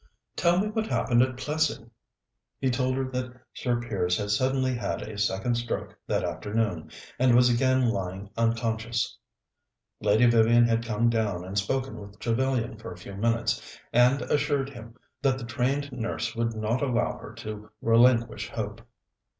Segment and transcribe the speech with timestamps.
[0.35, 1.91] "Tell me what happened at Plessing."
[2.57, 6.89] He told her that Sir Piers had suddenly had a second stroke that afternoon,
[7.19, 9.15] and was again lying unconscious.
[9.99, 14.71] Lady Vivian had come down and spoken with Trevellyan for a few minutes, and assured
[14.71, 18.81] him that the trained nurse would not allow her to relinquish hope.